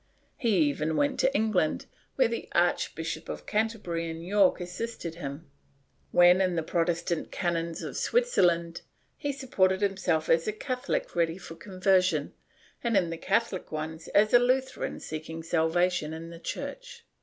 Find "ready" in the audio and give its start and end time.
11.15-11.37